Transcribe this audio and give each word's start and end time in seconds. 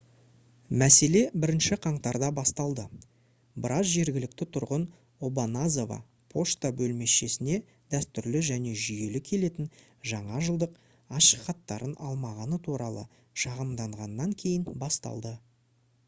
мәселе 0.81 1.19
1-ші 1.41 1.75
қаңтарда 1.81 2.29
басталды 2.37 2.85
біраз 3.65 3.91
жергілікті 3.97 4.47
тұрғын 4.57 4.85
обаназава 5.29 5.97
пошта 6.35 6.71
бөлімшесіне 6.81 7.59
дәстүрлі 7.97 8.41
және 8.49 8.73
жүйелі 8.87 9.23
келетін 9.29 9.69
жаңа 10.15 10.41
жылдық 10.51 10.75
ашықхаттарын 11.21 11.95
алмағаны 12.11 12.61
туралы 12.69 13.05
шағымданғаннан 13.45 14.37
кейін 14.43 14.67
басталды 14.85 15.35